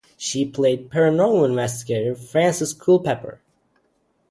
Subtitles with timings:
[0.17, 3.39] She played paranormal investigator Frances Culpepper.